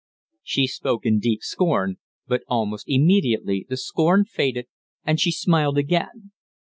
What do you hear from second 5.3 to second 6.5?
smiled again.